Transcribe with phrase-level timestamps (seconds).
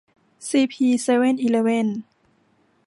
[0.47, 1.87] ซีพี เซเว่นอีเลฟเว่น